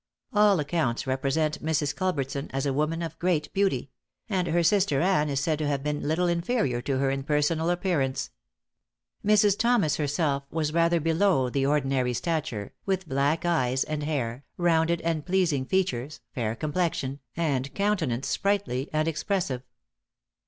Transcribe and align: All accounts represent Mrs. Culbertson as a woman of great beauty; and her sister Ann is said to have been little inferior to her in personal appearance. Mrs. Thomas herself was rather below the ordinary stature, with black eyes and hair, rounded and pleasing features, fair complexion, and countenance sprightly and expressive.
All 0.33 0.59
accounts 0.59 1.05
represent 1.05 1.63
Mrs. 1.63 1.95
Culbertson 1.95 2.49
as 2.53 2.65
a 2.65 2.73
woman 2.73 3.03
of 3.03 3.19
great 3.19 3.53
beauty; 3.53 3.91
and 4.27 4.47
her 4.47 4.63
sister 4.63 4.99
Ann 4.99 5.29
is 5.29 5.39
said 5.39 5.59
to 5.59 5.67
have 5.67 5.83
been 5.83 6.01
little 6.07 6.25
inferior 6.27 6.81
to 6.81 6.97
her 6.97 7.11
in 7.11 7.21
personal 7.21 7.69
appearance. 7.69 8.31
Mrs. 9.23 9.55
Thomas 9.59 9.97
herself 9.97 10.41
was 10.49 10.73
rather 10.73 10.99
below 10.99 11.51
the 11.51 11.67
ordinary 11.67 12.15
stature, 12.15 12.73
with 12.83 13.07
black 13.07 13.45
eyes 13.45 13.83
and 13.83 14.01
hair, 14.01 14.43
rounded 14.57 15.01
and 15.01 15.23
pleasing 15.23 15.65
features, 15.65 16.19
fair 16.33 16.55
complexion, 16.55 17.19
and 17.37 17.71
countenance 17.75 18.27
sprightly 18.27 18.89
and 18.91 19.07
expressive. 19.07 19.61